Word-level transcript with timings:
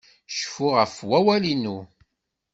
Cfu 0.37 0.67
ɣef 0.77 0.95
wawal-inu! 1.09 1.77